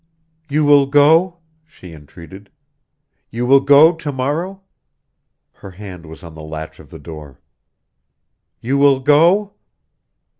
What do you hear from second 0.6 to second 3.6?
will go?" she entreated. "You will